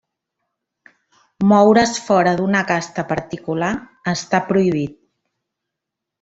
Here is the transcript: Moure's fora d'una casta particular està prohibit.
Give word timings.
Moure's 1.51 1.93
fora 2.05 2.33
d'una 2.39 2.63
casta 2.73 3.05
particular 3.13 3.71
està 4.15 4.41
prohibit. 4.51 4.99